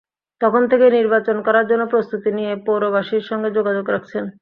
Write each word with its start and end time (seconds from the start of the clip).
তখন 0.41 0.63
থেকেই 0.71 0.95
নির্বাচন 0.97 1.37
করার 1.45 1.65
জন্য 1.67 1.83
প্রস্তুতি 1.87 2.29
নিয়ে 2.37 2.53
পৌরবাসীর 2.67 3.23
সঙ্গে 3.29 3.49
যোগাযোগ 3.57 3.85
রাখছেন। 3.89 4.23